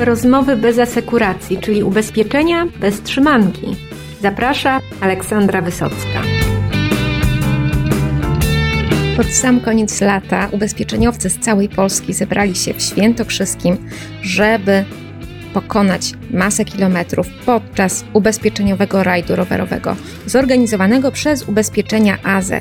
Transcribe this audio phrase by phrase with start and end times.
[0.00, 3.76] Rozmowy bez asekuracji, czyli ubezpieczenia bez trzymanki.
[4.22, 6.22] Zaprasza Aleksandra Wysocka.
[9.16, 13.76] Pod sam koniec lata ubezpieczeniowcy z całej Polski zebrali się w Świętokrzyskim,
[14.22, 14.84] żeby
[15.54, 22.52] pokonać masę kilometrów podczas ubezpieczeniowego rajdu rowerowego zorganizowanego przez ubezpieczenia AZ.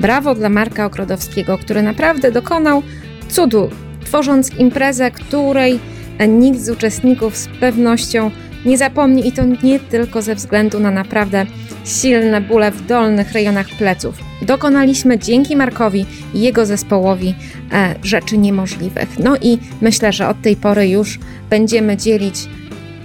[0.00, 2.82] Brawo dla Marka Okrodowskiego, który naprawdę dokonał
[3.28, 3.70] cudu,
[4.04, 5.80] tworząc imprezę, której
[6.26, 8.30] nikt z uczestników z pewnością
[8.64, 11.46] nie zapomni i to nie tylko ze względu na naprawdę
[11.84, 14.18] silne bóle w dolnych rejonach pleców.
[14.42, 17.34] Dokonaliśmy dzięki Markowi i jego zespołowi
[17.72, 19.18] e, rzeczy niemożliwych.
[19.18, 21.18] No i myślę, że od tej pory już
[21.50, 22.36] będziemy dzielić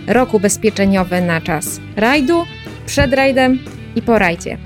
[0.08, 2.46] rok ubezpieczeniowy na czas rajdu,
[2.86, 3.60] przed rajdem
[3.96, 4.58] i po rajdzie.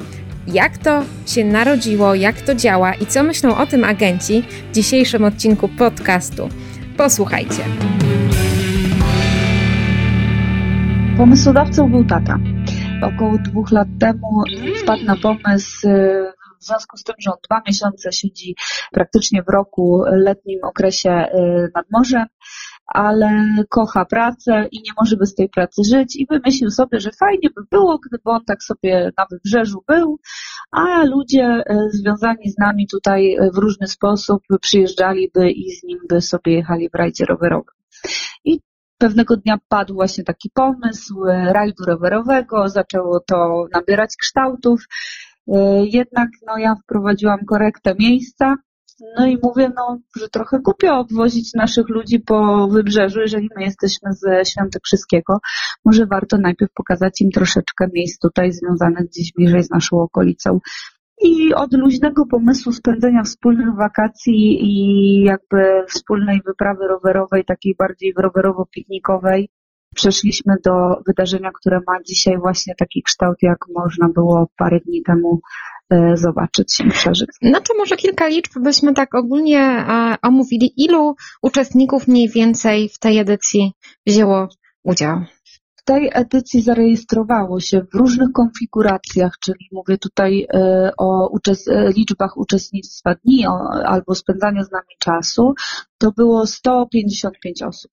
[0.48, 5.24] Jak to się narodziło, jak to działa i co myślą o tym agenci w dzisiejszym
[5.24, 6.50] odcinku podcastu.
[6.98, 7.64] Posłuchajcie.
[11.18, 12.38] Pomysłodawcą był tata.
[13.02, 14.44] Około dwóch lat temu
[14.84, 18.56] wpadł na pomysł y, w związku z tym, że on dwa miesiące siedzi
[18.92, 22.26] praktycznie w roku letnim okresie y, nad morzem,
[22.88, 27.50] ale kocha pracę i nie może bez tej pracy żyć i wymyślił sobie, że fajnie
[27.56, 30.20] by było, gdyby on tak sobie na wybrzeżu był,
[30.72, 36.22] a ludzie y, związani z nami tutaj w różny sposób przyjeżdżaliby i z nim by
[36.22, 37.74] sobie jechali w rajdzie rowerowym.
[38.46, 38.60] I
[38.98, 44.82] Pewnego dnia padł właśnie taki pomysł e, rajdu rowerowego, zaczęło to nabierać kształtów,
[45.48, 48.56] e, jednak no, ja wprowadziłam korektę miejsca,
[49.18, 54.14] no i mówię, no, że trochę głupio obwozić naszych ludzi po wybrzeżu, jeżeli my jesteśmy
[54.14, 55.40] ze Świętokrzyskiego.
[55.86, 60.60] Może warto najpierw pokazać im troszeczkę miejsc tutaj związanych gdzieś bliżej z naszą okolicą.
[61.22, 69.48] I od luźnego pomysłu spędzenia wspólnych wakacji i jakby wspólnej wyprawy rowerowej, takiej bardziej rowerowo-piknikowej,
[69.96, 70.72] przeszliśmy do
[71.08, 75.40] wydarzenia, które ma dzisiaj właśnie taki kształt, jak można było parę dni temu
[75.90, 77.30] e, zobaczyć i przeżyć.
[77.42, 80.74] To może kilka liczb byśmy tak ogólnie e, omówili.
[80.78, 83.72] Ilu uczestników mniej więcej w tej edycji
[84.06, 84.48] wzięło
[84.84, 85.22] udział?
[85.88, 93.16] Tej edycji zarejestrowało się w różnych konfiguracjach, czyli mówię tutaj e, o e, liczbach uczestnictwa
[93.16, 93.46] dni
[93.86, 95.54] albo spędzania z nami czasu,
[95.98, 97.92] to było 155 osób.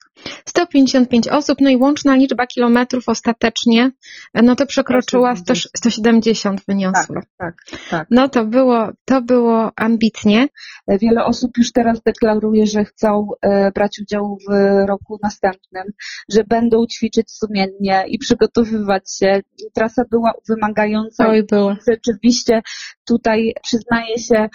[0.49, 3.91] 155 osób, no i łączna liczba kilometrów ostatecznie,
[4.35, 7.23] no to przekroczyła 100, 170 wyniosła.
[7.39, 8.09] Tak, tak, tak.
[8.11, 10.49] No to było, to było ambitnie.
[10.89, 14.53] Wiele osób już teraz deklaruje, że chcą e, brać udział w
[14.89, 15.85] roku następnym,
[16.29, 19.41] że będą ćwiczyć sumiennie i przygotowywać się.
[19.75, 21.29] Trasa była wymagająca.
[21.29, 21.77] Oj, była.
[21.89, 22.63] Rzeczywiście
[23.05, 24.49] tutaj przyznaję się,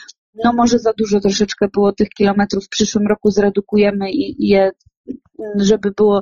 [0.43, 2.65] no może za dużo troszeczkę było tych kilometrów.
[2.65, 4.71] W przyszłym roku zredukujemy i je
[5.55, 6.21] żeby było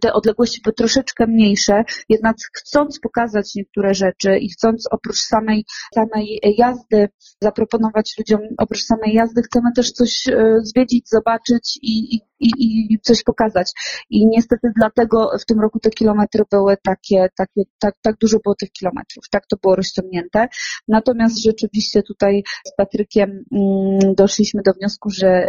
[0.00, 5.64] te odległości były troszeczkę mniejsze, jednak chcąc pokazać niektóre rzeczy i chcąc oprócz samej,
[5.94, 7.08] samej jazdy
[7.42, 13.22] zaproponować ludziom, oprócz samej jazdy chcemy też coś e, zwiedzić, zobaczyć i, i, i coś
[13.22, 13.72] pokazać.
[14.10, 18.54] I niestety dlatego w tym roku te kilometry były takie, takie tak, tak dużo było
[18.54, 20.48] tych kilometrów, tak to było rozciągnięte.
[20.88, 25.48] Natomiast rzeczywiście tutaj z Patrykiem mm, doszliśmy do wniosku, że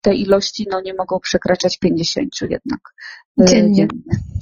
[0.00, 2.80] te ilości no, nie mogą przekraczać 50 jednak.
[3.40, 3.88] E, dziennie.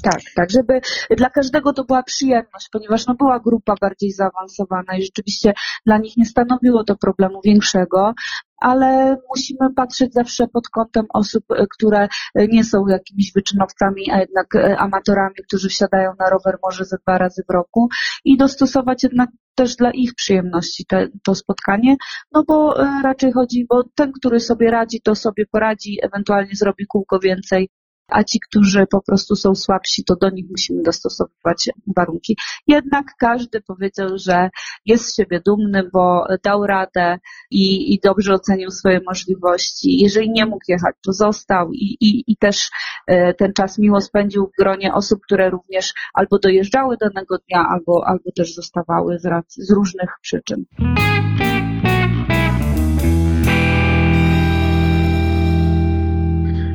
[0.03, 0.81] Tak, tak, żeby
[1.17, 5.55] dla każdego to była przyjemność, ponieważ no była grupa bardziej zaawansowana i rzeczywiście
[5.87, 8.15] dla nich nie stanowiło to problemu większego,
[8.65, 14.57] ale musimy patrzeć zawsze pod kątem osób, e, które nie są jakimiś wyczynowcami, a jednak
[14.57, 17.89] e, amatorami, którzy wsiadają na rower może ze dwa razy w roku
[18.25, 21.97] i dostosować jednak też dla ich przyjemności te, to spotkanie,
[22.33, 27.19] no bo raczej chodzi, bo ten, który sobie radzi, to sobie poradzi, ewentualnie zrobi kółko
[27.19, 27.69] więcej,
[28.15, 32.37] a ci, którzy po prostu są słabsi, to do nich musimy dostosowywać warunki.
[32.67, 34.51] Jednak każdy powiedział, że
[34.87, 37.19] jest z siebie dumny, bo dał radę
[37.51, 39.99] i, i dobrze ocenił swoje możliwości.
[40.03, 42.71] Jeżeli nie mógł jechać, to został i, i, i też
[43.07, 48.07] e, ten czas miło spędził w gronie osób, które również albo dojeżdżały danego dnia, albo,
[48.07, 50.65] albo też zostawały z, z różnych przyczyn.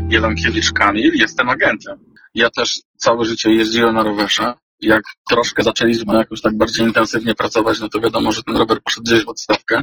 [0.10, 2.00] Jeden Kiewicz Kamil, jestem agentem.
[2.34, 4.54] Ja też całe życie jeździłem na rowerze.
[4.82, 9.04] Jak troszkę zaczęliśmy jakoś tak bardziej intensywnie pracować, no to wiadomo, że ten rower poszedł
[9.04, 9.82] gdzieś w odstawkę.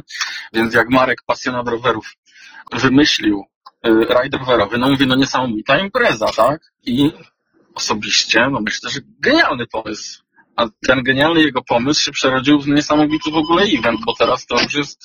[0.53, 2.13] Więc jak Marek, pasjonat rowerów,
[2.73, 3.45] wymyślił
[3.87, 6.71] y, rajd rowerowy, no mówię, no niesamowita impreza, tak?
[6.85, 7.11] I
[7.75, 10.23] osobiście, no myślę, że genialny pomysł.
[10.57, 14.61] A ten genialny jego pomysł się przerodził w niesamowity w ogóle event, bo teraz to
[14.61, 15.01] już jest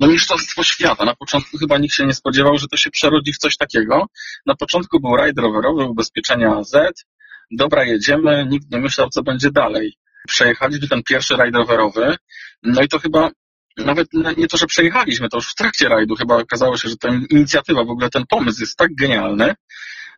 [0.00, 1.04] no, mistrzostwo świata.
[1.04, 4.06] Na początku chyba nikt się nie spodziewał, że to się przerodzi w coś takiego.
[4.46, 7.04] Na początku był rajd rowerowy, ubezpieczenia Z.
[7.50, 9.94] Dobra, jedziemy, nikt nie myślał, co będzie dalej.
[10.28, 12.16] Przejechaliśmy ten pierwszy rajd rowerowy,
[12.62, 13.30] no i to chyba
[13.76, 17.08] nawet nie to, że przejechaliśmy, to już w trakcie rajdu chyba okazało się, że ta
[17.30, 19.54] inicjatywa, w ogóle ten pomysł jest tak genialny,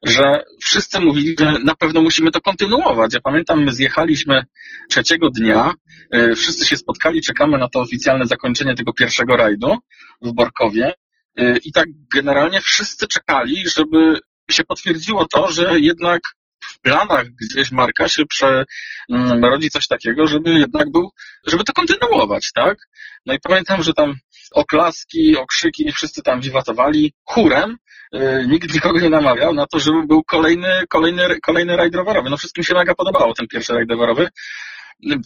[0.02, 3.14] że wszyscy mówili, że na pewno musimy to kontynuować.
[3.14, 4.44] Ja pamiętam, my zjechaliśmy
[4.90, 5.74] trzeciego dnia,
[6.14, 9.76] y, wszyscy się spotkali, czekamy na to oficjalne zakończenie tego pierwszego rajdu
[10.22, 10.94] w Borkowie
[11.40, 14.18] y, i tak generalnie wszyscy czekali, żeby
[14.50, 16.20] się potwierdziło to, że jednak
[16.64, 21.10] w planach gdzieś Marka się przerodzi coś takiego, żeby jednak był,
[21.46, 22.78] żeby to kontynuować, tak?
[23.26, 24.14] No i pamiętam, że tam
[24.54, 27.76] oklaski, okrzyki, wszyscy tam wiwatowali chórem,
[28.12, 32.30] yy, nikt nikogo nie namawiał na to, żeby był kolejny, kolejny, kolejny rajd rowerowy.
[32.30, 34.28] No wszystkim się mega podobało ten pierwszy rajd rowerowy.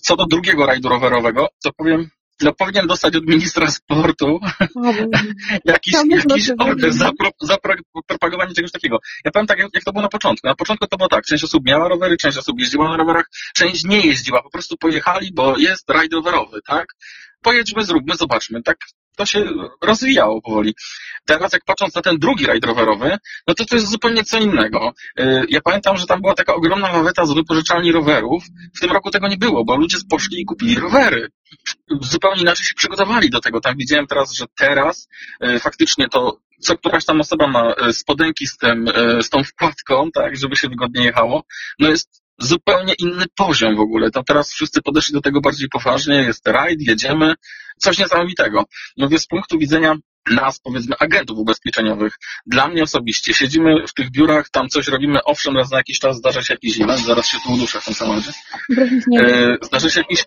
[0.02, 2.10] Co do drugiego rajdu rowerowego, to powiem,
[2.42, 4.40] no powinien dostać od ministra sportu
[5.64, 5.94] jakiś,
[6.28, 7.56] jakiś order za, pro, za
[8.06, 8.98] propagowanie czegoś takiego.
[9.24, 10.46] Ja powiem tak, jak, jak, to było na początku.
[10.46, 13.84] Na początku to było tak, część osób miała rowery, część osób jeździła na rowerach, część
[13.84, 16.86] nie jeździła, po prostu pojechali, bo jest rajd rowerowy, tak?
[17.42, 18.62] Pojedźmy, zróbmy, zobaczmy.
[18.62, 18.76] Tak
[19.16, 19.44] to się
[19.82, 20.74] rozwijało powoli.
[21.24, 24.92] Teraz jak patrząc na ten drugi rajd rowerowy, no to to jest zupełnie co innego.
[25.20, 28.44] Y, ja pamiętam, że tam była taka ogromna laweta z wypożyczalni rowerów.
[28.76, 31.28] W tym roku tego nie było, bo ludzie poszli i kupili rowery.
[32.00, 33.60] Zupełnie inaczej się przygotowali do tego.
[33.60, 35.08] Tam widziałem teraz, że teraz
[35.44, 38.88] y, faktycznie to co któraś tam osoba ma y, spodenki z, tym,
[39.20, 41.42] z tą wkładką, tak, żeby się wygodnie jechało,
[41.78, 44.10] no jest zupełnie inny poziom w ogóle.
[44.10, 47.34] To teraz wszyscy podeszli do tego bardziej poważnie, jest rajd, jedziemy,
[47.78, 48.64] coś niesamowitego.
[48.96, 49.94] Mówię, z punktu widzenia
[50.30, 52.14] nas, powiedzmy, agentów ubezpieczeniowych.
[52.46, 56.16] Dla mnie osobiście siedzimy w tych biurach, tam coś robimy, owszem, raz na jakiś czas
[56.16, 58.32] zdarza się jakiś event, zaraz się tu uduszę w tym samochodzie.
[59.20, 60.24] E, zdarzy się jakiś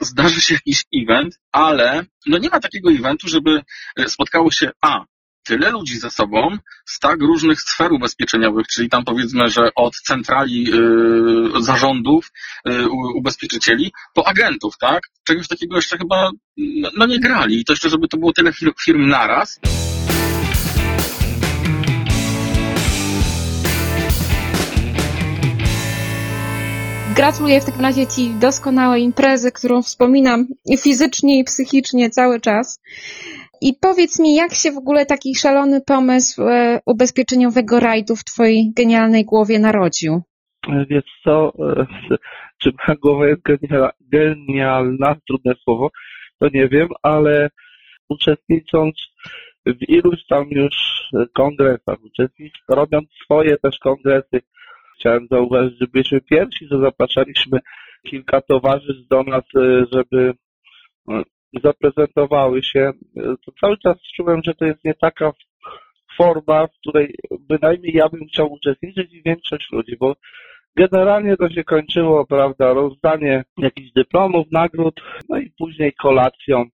[0.00, 3.62] zdarzy się jakiś event, ale no nie ma takiego eventu, żeby
[4.06, 5.04] spotkało się A,
[5.42, 6.56] tyle ludzi ze sobą
[6.86, 12.30] z tak różnych sfer ubezpieczeniowych, czyli tam powiedzmy, że od centrali yy, zarządów
[12.64, 15.02] yy, ubezpieczycieli po agentów, tak?
[15.24, 17.60] Czegoś takiego jeszcze chyba no, no nie grali.
[17.60, 19.60] I to jeszcze, żeby to było tyle firm, firm naraz.
[27.14, 30.46] Gratuluję w takim razie Ci doskonałej imprezy, którą wspominam
[30.78, 32.80] fizycznie i psychicznie cały czas.
[33.62, 38.72] I powiedz mi, jak się w ogóle taki szalony pomysł e, ubezpieczeniowego rajdu w Twojej
[38.76, 40.22] genialnej głowie narodził?
[40.90, 41.86] Wiesz co, e,
[42.60, 43.42] czy moja głowa jest
[44.00, 45.90] genialna, trudne słowo,
[46.38, 47.50] to nie wiem, ale
[48.08, 48.94] uczestnicząc
[49.66, 50.74] w iluś tam już
[51.34, 54.40] kongresach, uczestnicząc, robiąc swoje też kongresy,
[54.98, 57.58] chciałem zauważyć, że byliśmy pierwsi, że zapraszaliśmy
[58.06, 60.34] kilka towarzystw do nas, e, żeby
[61.60, 65.32] zaprezentowały się, to cały czas czułem, że to jest nie taka
[66.16, 70.16] forma, w której bynajmniej ja bym chciał uczestniczyć i większość ludzi, bo
[70.76, 76.64] generalnie to się kończyło, prawda, rozdanie jakichś dyplomów, nagród, no i później kolacją,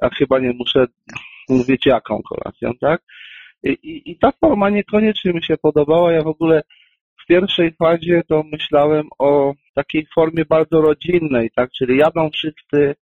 [0.00, 0.86] a chyba nie muszę
[1.48, 3.02] mówić jaką kolacją, tak?
[3.62, 6.62] I, i, I ta forma niekoniecznie mi się podobała, ja w ogóle
[7.22, 12.94] w pierwszej fazie to myślałem o takiej formie bardzo rodzinnej, tak, czyli jadą wszyscy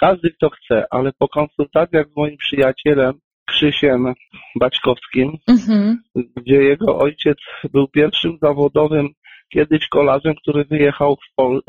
[0.00, 3.14] każdy, kto chce, ale po konsultacjach z moim przyjacielem
[3.46, 4.14] Krzysiem
[4.60, 6.02] Baćkowskim, mhm.
[6.36, 7.38] gdzie jego ojciec
[7.72, 9.08] był pierwszym zawodowym
[9.52, 11.62] kiedyś kolarzem, który wyjechał Pol e,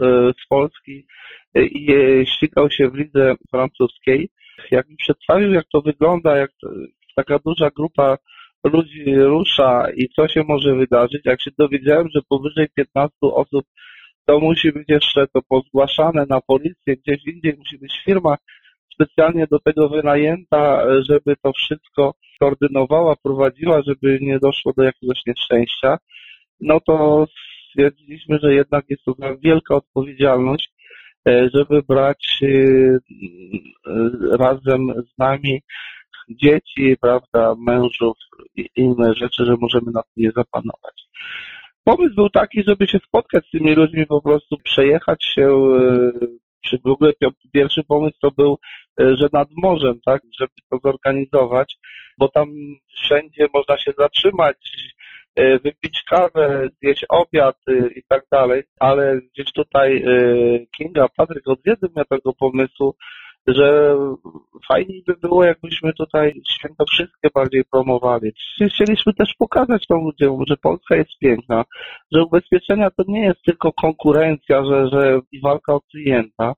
[0.43, 1.05] z Polski
[1.55, 1.87] i
[2.25, 4.29] ścigał się w lidze francuskiej.
[4.71, 6.51] Jak mi przedstawił, jak to wygląda, jak
[7.15, 8.17] taka duża grupa
[8.63, 13.65] ludzi rusza i co się może wydarzyć, jak się dowiedziałem, że powyżej 15 osób
[14.25, 18.35] to musi być jeszcze to pozgłaszane na policję, gdzieś indziej musi być firma
[18.93, 25.97] specjalnie do tego wynajęta, żeby to wszystko koordynowała, prowadziła, żeby nie doszło do jakiegoś nieszczęścia,
[26.61, 27.25] no to
[27.69, 30.69] stwierdziliśmy, że jednak jest to wielka odpowiedzialność,
[31.27, 32.47] e, żeby brać e,
[34.37, 35.61] razem z nami
[36.29, 38.17] dzieci, prawda, mężów
[38.55, 41.05] i inne rzeczy, że możemy na tym nie zapanować.
[41.85, 46.11] Pomysł był taki, żeby się spotkać z tymi ludźmi, po prostu przejechać się, e,
[46.61, 47.13] czy w ogóle
[47.53, 48.57] pierwszy pomysł to był,
[49.01, 51.75] e, że nad morzem, tak, żeby to zorganizować,
[52.17, 52.49] bo tam
[52.95, 54.57] wszędzie można się zatrzymać,
[55.35, 57.57] e, wypić kawę, zjeść obiad
[57.95, 60.05] i tak dalej, ale gdzieś tutaj
[60.77, 62.95] Kinga, Patryk od wiedzy miał tego pomysłu,
[63.47, 63.97] że
[64.67, 68.33] fajniej by było, jakbyśmy tutaj święto wszystkie bardziej promowali.
[68.73, 71.63] Chcieliśmy też pokazać tą ludziom, że Polska jest piękna,
[72.11, 76.53] że ubezpieczenia to nie jest tylko konkurencja, że, że i walka o klienta,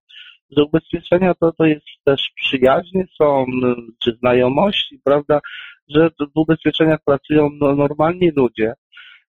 [0.58, 3.46] że ubezpieczenia to, to jest też przyjaźnie są,
[4.04, 5.40] czy znajomości, prawda,
[5.90, 8.74] że w ubezpieczeniach pracują no, normalni ludzie,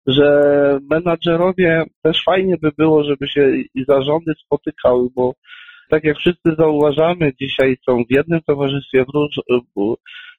[0.07, 5.33] że menadżerowie też fajnie by było, żeby się i zarządy spotykały, bo
[5.89, 9.05] tak jak wszyscy zauważamy, dzisiaj są w jednym towarzystwie,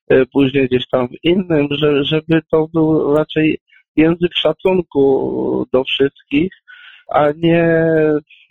[0.08, 3.58] e, później gdzieś tam w innym, że, żeby to był raczej
[3.96, 6.52] język szacunku do wszystkich,
[7.10, 7.86] a nie,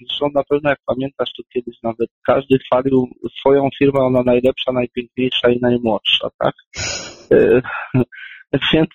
[0.08, 3.08] zresztą na pewno jak pamiętasz, to kiedyś nawet każdy chwalił
[3.39, 6.53] swoją firmę, ona najlepsza, najpiękniejsza i najmłodsza, tak?
[7.32, 7.62] E,
[8.74, 8.89] więc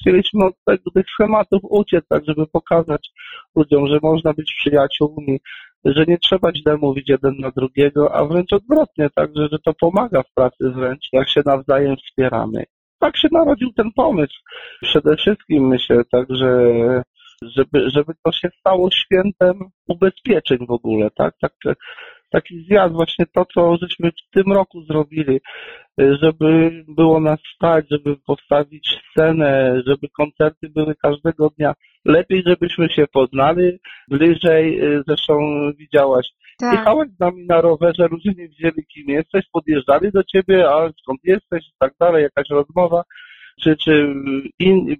[0.00, 0.54] chcieliśmy od
[0.94, 3.08] tych schematów uciec, tak żeby pokazać
[3.56, 5.40] ludziom, że można być przyjaciółmi,
[5.94, 9.74] że nie trzeba źle mówić jeden na drugiego, a wręcz odwrotnie, tak, że, że to
[9.74, 12.64] pomaga w pracy wręcz, jak się nawzajem wspieramy.
[12.98, 14.34] Tak się narodził ten pomysł.
[14.82, 16.72] Przede wszystkim myślę, tak, że
[17.42, 21.34] żeby, żeby to się stało świętem ubezpieczeń w ogóle, tak?
[21.40, 21.52] tak
[22.30, 25.40] taki zjazd, właśnie to, co żeśmy w tym roku zrobili,
[25.98, 31.74] żeby było nas stać, żeby postawić scenę, żeby koncerty były każdego dnia.
[32.06, 35.34] Lepiej, żebyśmy się poznali bliżej, zresztą
[35.78, 36.26] widziałaś.
[36.58, 36.78] Tak.
[36.78, 41.20] Jechałeś z nami na rowerze, ludzie nie wiedzieli kim jesteś, podjeżdżali do ciebie, a skąd
[41.24, 43.02] jesteś i tak dalej, jakaś rozmowa
[43.60, 44.14] czy, czy
[44.58, 44.96] in,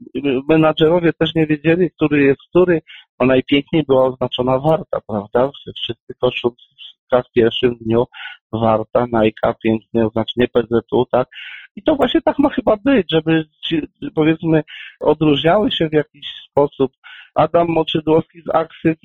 [0.48, 2.80] menadżerowie też nie wiedzieli, który jest który,
[3.18, 5.50] a najpiękniej była oznaczona warta, prawda?
[5.82, 6.75] Wszyscy koszulki
[7.12, 8.04] w pierwszym dniu
[8.52, 11.28] warta, Nike, pięknie oznaczenie PZU, tak?
[11.76, 13.82] I to właśnie tak ma chyba być, żeby ci,
[14.14, 14.62] powiedzmy
[15.00, 16.92] odróżniały się w jakiś sposób.
[17.34, 18.96] Adam Moczydłowski z Aksy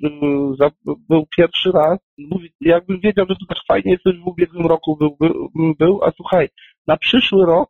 [1.10, 2.00] był pierwszy raz.
[2.17, 6.12] Mówi, jakbym wiedział, że to tak fajnie coś w ubiegłym roku był, był, był, a
[6.12, 6.50] słuchaj,
[6.88, 7.70] na przyszły rok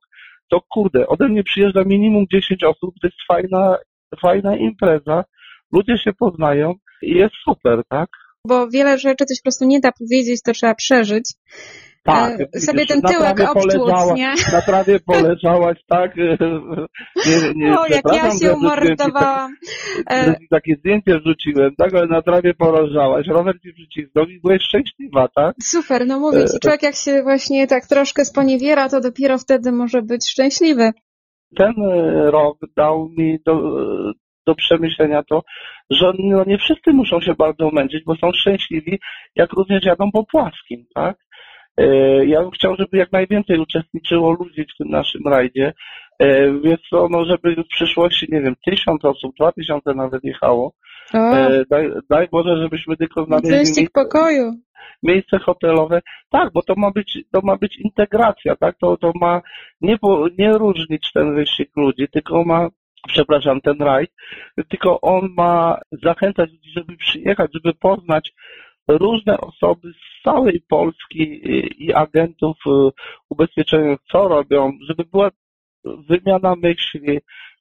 [0.51, 3.77] to kurde, ode mnie przyjeżdża minimum 10 osób, to jest fajna,
[4.21, 5.23] fajna impreza,
[5.73, 8.09] ludzie się poznają i jest super, tak?
[8.48, 11.33] Bo wiele rzeczy coś po prostu nie da powiedzieć, to trzeba przeżyć.
[12.03, 14.33] Tak, e, sobie ten tyłek obtłuc, nie?
[14.51, 16.15] Na trawie poleżałaś, tak?
[17.27, 19.55] Nie, nie, o, jak ja się umordowałam.
[20.05, 21.93] Tak, takie zdjęcie wrzuciłem, tak?
[21.93, 25.55] Ale na trawie poleżałaś, rower ci wrzucisnął i byłeś szczęśliwa, tak?
[25.63, 30.01] Super, no mówię ci, człowiek jak się właśnie tak troszkę sponiewiera, to dopiero wtedy może
[30.01, 30.91] być szczęśliwy.
[31.57, 33.53] Ten e, rok dał mi do,
[34.51, 35.43] do przemyślenia to,
[35.89, 39.00] że no nie wszyscy muszą się bardzo męczyć, bo są szczęśliwi,
[39.36, 41.15] jak również jadą po płaskim, tak?
[41.77, 41.86] E,
[42.25, 45.74] ja bym chciał, żeby jak najwięcej uczestniczyło ludzi w tym naszym rajdzie,
[46.20, 50.74] e, więc to, no, żeby w przyszłości, nie wiem, tysiąc osób, dwa tysiące nawet jechało.
[51.13, 54.51] E, daj, daj Boże, żebyśmy tylko znaleźli miejsce, pokoju.
[55.03, 56.01] miejsce hotelowe.
[56.29, 58.75] Tak, bo to ma być, to ma być integracja, tak?
[58.81, 59.41] To, to ma
[59.81, 59.98] nie,
[60.38, 62.70] nie różnić ten wyścig ludzi, tylko ma
[63.08, 64.12] przepraszam, ten rajd,
[64.70, 68.31] tylko on ma zachęcać ludzi, żeby przyjechać, żeby poznać
[68.88, 71.41] różne osoby z całej Polski
[71.86, 72.89] i agentów y,
[73.29, 75.29] ubezpieczeniowych, co robią, żeby była
[76.10, 77.20] wymiana myśli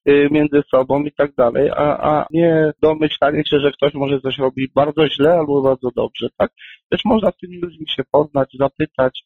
[0.08, 4.38] y, między sobą i tak dalej, a, a nie domyślanie się, że ktoś może coś
[4.38, 6.50] robi bardzo źle albo bardzo dobrze, tak?
[6.88, 9.20] Też można z tymi ludźmi się poznać, zapytać.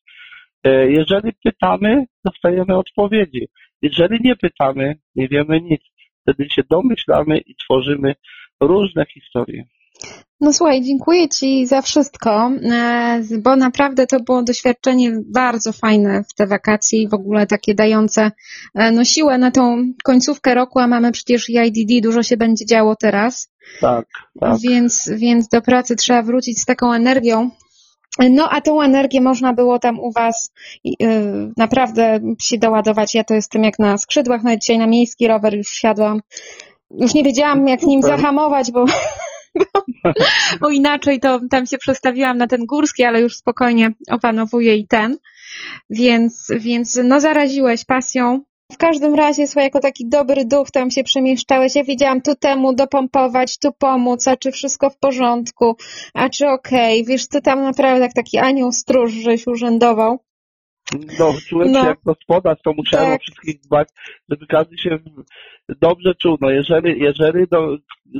[0.66, 3.48] Y, jeżeli pytamy, dostajemy odpowiedzi.
[3.82, 5.82] Jeżeli nie pytamy, nie wiemy nic.
[6.24, 8.14] Wtedy się domyślamy i tworzymy
[8.60, 9.64] różne historie.
[10.40, 16.34] No słuchaj, dziękuję Ci za wszystko, e, bo naprawdę to było doświadczenie bardzo fajne w
[16.34, 18.30] te wakacje i w ogóle takie dające
[18.74, 22.96] e, no, siłę na tą końcówkę roku, a mamy przecież IDD, dużo się będzie działo
[22.96, 23.50] teraz.
[23.80, 24.06] Tak,
[24.40, 24.58] tak.
[24.60, 27.50] Więc, więc do pracy trzeba wrócić z taką energią.
[28.18, 30.52] No, a tą energię można było tam u Was
[30.84, 30.96] yy,
[31.56, 33.14] naprawdę się doładować.
[33.14, 36.20] Ja to jestem jak na skrzydłach, no dzisiaj na miejski rower już wsiadłam.
[36.90, 38.84] Już nie wiedziałam, jak nim zahamować, bo
[40.60, 45.18] bo inaczej to tam się przestawiłam na ten górski, ale już spokojnie opanowuję i ten.
[45.90, 48.40] Więc, więc no zaraziłeś pasją.
[48.74, 51.74] W każdym razie, słuchaj, jako taki dobry duch tam się przemieszczałeś.
[51.74, 55.76] Ja wiedziałam tu temu dopompować, tu pomóc, a czy wszystko w porządku,
[56.14, 57.00] a czy okej.
[57.00, 57.12] Okay.
[57.12, 60.18] Wiesz, ty tam naprawdę jak taki anioł stróż, żeś urzędował.
[61.18, 61.82] No, czułem no.
[61.82, 63.20] się jak gospodarz, to musiałem tak.
[63.20, 63.88] o wszystkich dbać,
[64.28, 64.98] żeby każdy się
[65.80, 66.36] dobrze czuł.
[66.40, 67.76] No, jeżeli, jeżeli do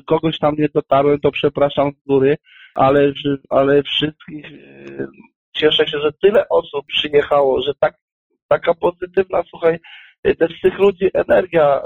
[0.07, 2.37] kogoś tam nie dotarłem, to przepraszam z góry,
[2.75, 3.13] ale,
[3.51, 5.07] ale wszystkich e,
[5.53, 7.95] cieszę się, że tyle osób przyjechało, że tak,
[8.49, 9.79] taka pozytywna, słuchaj,
[10.39, 11.83] też z tych ludzi energia e,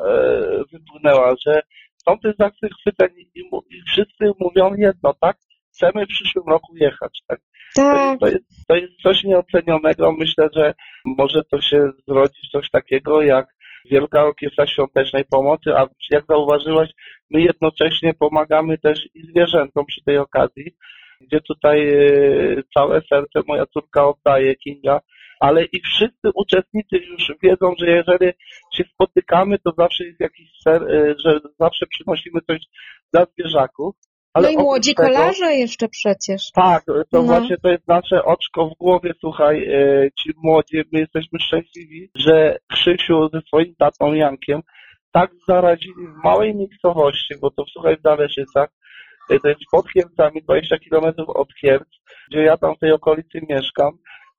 [0.73, 1.61] wypłynęła, że
[2.05, 3.41] są też zachwyceni i,
[3.71, 5.37] i wszyscy mówią jedno, tak?
[5.75, 7.41] Chcemy w przyszłym roku jechać, tak?
[7.75, 8.21] Tak.
[8.21, 10.13] To jest, to jest coś nieocenionego.
[10.13, 13.47] Myślę, że może to się zrodzić coś takiego jak
[13.91, 16.91] Wielka Orkiestra Świątecznej Pomocy, a jak zauważyłaś,
[17.31, 20.75] my jednocześnie pomagamy też i zwierzętom przy tej okazji,
[21.21, 25.01] gdzie tutaj e, całe serce moja córka oddaje Kinga,
[25.41, 28.33] ale i wszyscy uczestnicy już wiedzą, że jeżeli
[28.75, 32.59] się spotykamy, to zawsze jest jakiś ser, e, że zawsze przynosimy coś
[33.13, 33.95] dla zwierzaków.
[34.35, 36.51] Ale no i młodzi tego- kolarze jeszcze przecież.
[36.55, 37.23] tak, to No.
[37.23, 42.59] właśnie to jest nasze oczko w głowie, słuchaj, e, ci młodzi, my jesteśmy szczęśliwi, że
[42.73, 44.61] Krzysiu ze swoim tatą Jankiem
[45.13, 48.69] tak zarazili w małej miejscowości, bo to słuchaj w Daleszycach,
[49.31, 51.89] e, to jest pod Kielcami, 20 kilometrów od Kielc,
[52.31, 53.91] gdzie ja tam w tej okolicy mieszkam,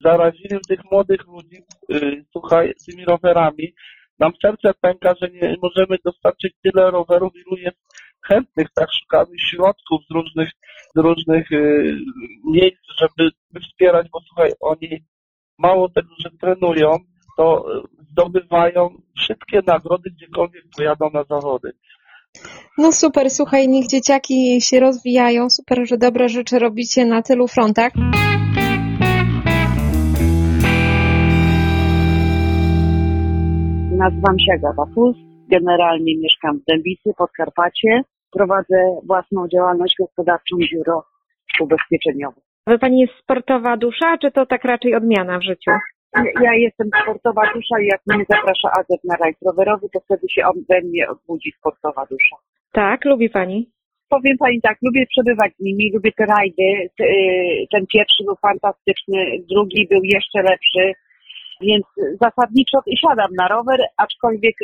[0.03, 1.57] zarazili tych młodych ludzi,
[1.93, 1.99] e,
[2.31, 3.73] słuchaj, tymi rowerami.
[4.19, 7.77] Nam serce pęka, że nie możemy dostarczyć tyle rowerów, ilu jest
[8.27, 10.49] chętnych, tak szukamy środków z różnych,
[10.95, 11.95] z różnych y,
[12.45, 13.31] miejsc, żeby
[13.67, 15.03] wspierać, bo słuchaj, oni
[15.57, 16.97] mało tego, że trenują,
[17.37, 21.71] to y, zdobywają wszystkie nagrody, gdziekolwiek pojadą na zawody.
[22.77, 25.49] No super, słuchaj, niech dzieciaki się rozwijają.
[25.49, 27.91] Super, że dobre rzeczy robicie na tylu frontach.
[33.99, 35.15] Nazywam się Agata Fus,
[35.51, 38.01] generalnie mieszkam w Dębicy, Podkarpacie.
[38.31, 38.77] Prowadzę
[39.07, 41.03] własną działalność gospodarczą biuro
[41.61, 42.41] ubezpieczeniowe.
[42.67, 45.71] Wy pani jest sportowa dusza, czy to tak raczej odmiana w życiu?
[46.43, 50.41] Ja- jestem sportowa dusza i jak mnie zaprasza Adet na rajd rowerowy, to wtedy się
[50.69, 52.35] we mnie odbudzi sportowa dusza.
[52.71, 53.69] Tak, lubi pani.
[54.09, 56.63] Powiem Pani tak, lubię przebywać z nimi, lubię te rajdy.
[57.01, 60.93] Y, Ten pierwszy był fantastyczny, drugi był jeszcze lepszy,
[61.61, 61.85] więc
[62.21, 64.55] zasadniczo siadam na rower, aczkolwiek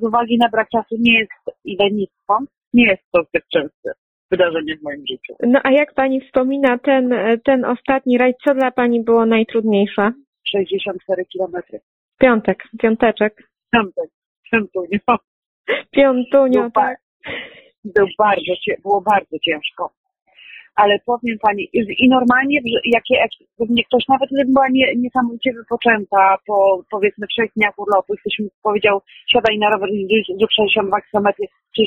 [0.00, 2.38] z uwagi na brak czasu nie jest i lenistwo,
[2.74, 3.92] nie jest to zbyt częste
[4.30, 5.34] wydarzenie w moim życiu.
[5.42, 10.12] No a jak pani wspomina ten, ten ostatni rajd, co dla pani było najtrudniejsze?
[10.52, 11.80] 64 kilometry.
[12.18, 13.42] Piątek, piąteczek.
[13.72, 14.10] Piątek,
[14.50, 14.98] piątunio.
[15.90, 16.72] Piątunio, tak.
[17.84, 19.90] bardzo, było bardzo ciężko.
[20.82, 21.68] Ale powiem Pani,
[22.04, 23.30] i normalnie, jakie, jak
[23.70, 28.48] mnie ktoś nawet gdybym była nie, niesamowicie wypoczęta po powiedzmy trzech dniach urlopu, ktoś mi
[28.62, 29.00] powiedział,
[29.32, 29.90] siadaj na rower
[30.38, 31.26] zrób 62 km,
[31.76, 31.82] czy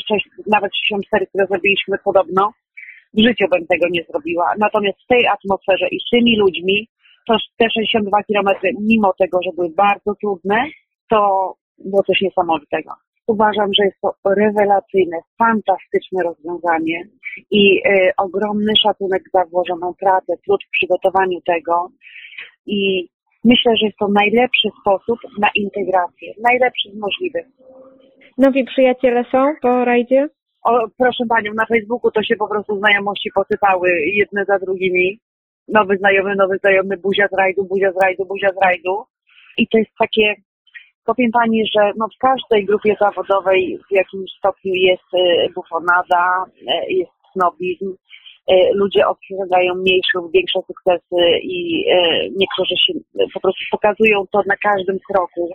[0.48, 2.52] nawet 64, które zrobiliśmy podobno,
[3.14, 4.48] w życiu bym tego nie zrobiła.
[4.60, 6.88] Natomiast w tej atmosferze i z tymi ludźmi,
[7.28, 8.50] to te 62 km,
[8.82, 10.66] mimo tego, że były bardzo trudne,
[11.10, 11.20] to
[11.78, 12.92] było coś niesamowitego.
[13.28, 17.04] Uważam, że jest to rewelacyjne, fantastyczne rozwiązanie
[17.52, 21.90] i e, ogromny szacunek za włożoną pracę, trud w przygotowaniu tego
[22.66, 23.10] i
[23.44, 27.46] myślę, że jest to najlepszy sposób na integrację, najlepszy z możliwych.
[28.38, 30.28] Nowi przyjaciele są po rajdzie?
[30.64, 35.20] O, proszę Panią, na Facebooku to się po prostu znajomości posypały jedne za drugimi.
[35.68, 39.04] Nowy znajomy, nowy znajomy, buzia z rajdu, buzia z rajdu, buzia z rajdu.
[39.58, 40.36] I to jest takie,
[41.06, 46.94] powiem Pani, że no w każdej grupie zawodowej w jakimś stopniu jest e, bufonada, e,
[46.94, 47.96] jest snobizm.
[48.48, 51.86] E, Ludzie osiągają mniejsze lub większe sukcesy i
[52.38, 52.94] niektórzy się
[53.34, 55.50] po prostu pokazują to na każdym kroku.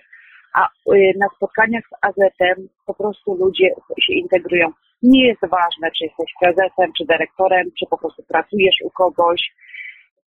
[0.54, 0.68] A
[1.16, 3.68] na spotkaniach z AZ-em po prostu ludzie
[4.00, 4.68] się integrują.
[5.02, 9.40] Nie jest ważne, czy jesteś prezesem, czy dyrektorem, czy po prostu pracujesz u kogoś.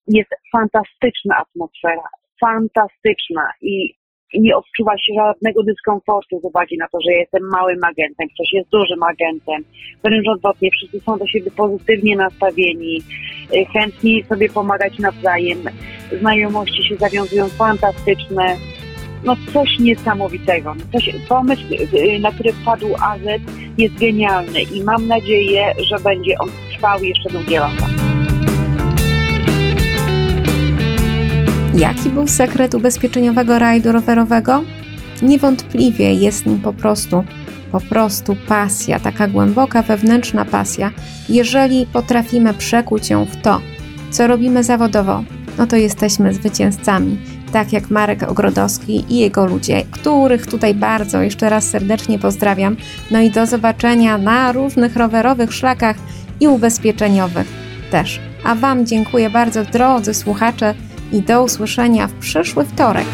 [0.07, 2.09] Jest fantastyczna atmosfera,
[2.41, 3.95] fantastyczna i
[4.35, 8.69] nie odczuwa się żadnego dyskomfortu z uwagi na to, że jestem małym agentem, ktoś jest
[8.71, 9.65] dużym agentem.
[10.05, 13.03] Wręcz odwrotnie, wszyscy są do siebie pozytywnie nastawieni,
[13.55, 15.59] y, chętni sobie pomagać nawzajem.
[16.21, 18.57] Znajomości się zawiązują fantastyczne.
[19.25, 20.75] No coś niesamowitego.
[20.93, 21.63] Coś, pomysł,
[21.95, 23.21] y, na który wpadł AZ
[23.79, 28.08] jest genialny i mam nadzieję, że będzie on trwał jeszcze długie lata.
[31.79, 34.65] Jaki był sekret ubezpieczeniowego rajdu rowerowego?
[35.23, 37.25] Niewątpliwie jest nim po prostu,
[37.73, 40.91] po prostu pasja, taka głęboka wewnętrzna pasja.
[41.29, 43.61] Jeżeli potrafimy przekuć ją w to,
[44.11, 45.25] co robimy zawodowo,
[45.59, 47.19] no to jesteśmy zwycięzcami.
[47.53, 52.77] Tak jak Marek Ogrodowski i jego ludzie, których tutaj bardzo jeszcze raz serdecznie pozdrawiam.
[53.11, 55.97] No i do zobaczenia na różnych rowerowych szlakach
[56.41, 57.47] i ubezpieczeniowych
[57.91, 58.21] też.
[58.45, 60.75] A Wam dziękuję bardzo, drodzy słuchacze,
[61.13, 63.07] i do usłyszenia w przyszły wtorek.